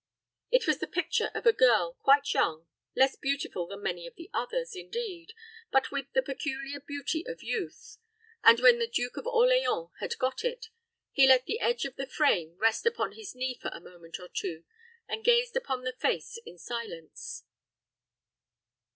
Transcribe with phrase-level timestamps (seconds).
[0.49, 2.65] It was the picture of a girl quite young,
[2.95, 5.33] less beautiful than many of the others, indeed,
[5.71, 7.99] but with the peculiar beauty of youth;
[8.43, 10.69] and when the Duke of Orleans had got it,
[11.11, 14.27] he let the edge of the frame rest upon his knee for a moment or
[14.27, 14.63] two,
[15.07, 17.43] and gazed upon the face in silence.